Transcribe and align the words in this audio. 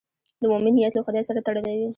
د 0.41 0.43
مؤمن 0.51 0.73
نیت 0.77 0.93
له 0.95 1.01
خدای 1.05 1.23
سره 1.29 1.43
تړلی 1.47 1.75
وي. 1.79 1.87